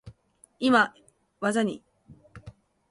[0.57, 0.95] 今、
[1.39, 1.83] 技に…。